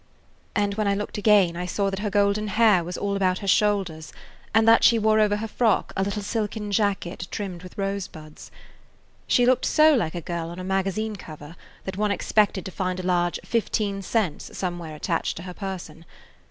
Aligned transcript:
And 0.55 0.73
when 0.73 0.87
I 0.87 0.95
looked 0.95 1.19
again 1.19 1.55
I 1.55 1.67
saw 1.67 1.91
that 1.91 1.99
her 1.99 2.09
golden 2.09 2.47
hair 2.47 2.83
was 2.83 2.97
all 2.97 3.15
about 3.15 3.37
her 3.37 3.47
shoulders 3.47 4.11
and 4.51 4.67
that 4.67 4.83
she 4.83 4.97
wore 4.97 5.19
over 5.19 5.35
her 5.35 5.47
frock 5.47 5.93
a 5.95 6.01
little 6.01 6.23
silken 6.23 6.71
jacket 6.71 7.27
trimmed 7.29 7.61
with 7.61 7.77
rosebuds. 7.77 8.49
She 9.27 9.45
looked 9.45 9.65
so 9.67 9.93
like 9.93 10.15
a 10.15 10.19
girl 10.21 10.49
on 10.49 10.57
a 10.57 10.63
magazine 10.63 11.17
cover 11.17 11.55
that 11.83 11.97
one 11.97 12.09
expected 12.09 12.65
to 12.65 12.71
find 12.71 12.99
a 12.99 13.03
large 13.03 13.39
"15 13.45 14.01
cents" 14.01 14.57
somewhere 14.57 14.95
attached 14.95 15.37
to 15.37 15.43
her 15.43 15.53
person. 15.53 16.05